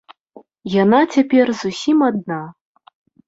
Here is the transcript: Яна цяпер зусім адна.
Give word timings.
Яна 0.83 1.01
цяпер 1.17 1.51
зусім 1.61 1.97
адна. 2.09 2.41